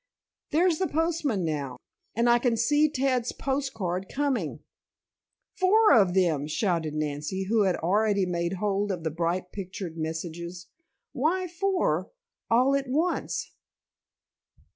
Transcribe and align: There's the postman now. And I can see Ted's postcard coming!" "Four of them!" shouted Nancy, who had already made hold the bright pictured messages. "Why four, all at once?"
There's 0.49 0.79
the 0.79 0.87
postman 0.87 1.45
now. 1.45 1.77
And 2.15 2.27
I 2.27 2.39
can 2.39 2.57
see 2.57 2.89
Ted's 2.89 3.31
postcard 3.31 4.09
coming!" 4.09 4.61
"Four 5.53 5.93
of 5.93 6.15
them!" 6.15 6.47
shouted 6.47 6.95
Nancy, 6.95 7.43
who 7.43 7.65
had 7.65 7.75
already 7.75 8.25
made 8.25 8.53
hold 8.53 8.89
the 8.89 9.11
bright 9.11 9.51
pictured 9.51 9.97
messages. 9.99 10.65
"Why 11.11 11.45
four, 11.47 12.09
all 12.49 12.73
at 12.75 12.89
once?" 12.89 13.51